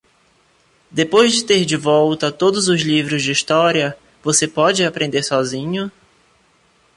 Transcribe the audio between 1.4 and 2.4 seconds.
ter de volta